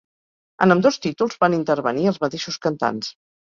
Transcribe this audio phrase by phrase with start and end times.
[0.65, 3.13] En ambdós títols van intervenir els mateixos cantants.